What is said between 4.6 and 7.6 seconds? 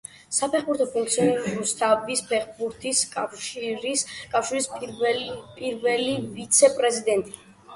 პირველი ვიცე-პრეზიდენტი.